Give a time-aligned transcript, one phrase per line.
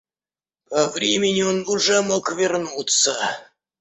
[0.71, 3.13] По времени он уже мог вернуться.